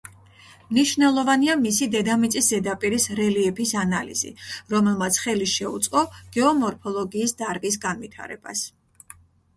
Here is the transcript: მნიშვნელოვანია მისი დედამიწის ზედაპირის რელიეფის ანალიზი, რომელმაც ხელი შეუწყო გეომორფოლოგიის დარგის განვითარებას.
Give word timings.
მნიშვნელოვანია 0.69 1.55
მისი 1.65 1.87
დედამიწის 1.95 2.47
ზედაპირის 2.53 3.05
რელიეფის 3.19 3.75
ანალიზი, 3.83 4.33
რომელმაც 4.75 5.21
ხელი 5.27 5.51
შეუწყო 5.53 6.03
გეომორფოლოგიის 6.39 7.39
დარგის 7.43 7.79
განვითარებას. 7.89 8.69